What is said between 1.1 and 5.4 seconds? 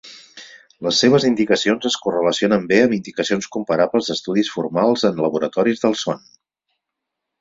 indicacions es correlacionen bé amb indicacions comparables d'estudis formals en